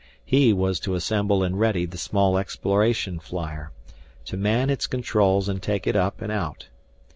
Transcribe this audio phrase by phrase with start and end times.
[0.25, 3.71] He was to assemble and ready the small exploration flyer,
[4.25, 6.69] to man its controls and take it up and out.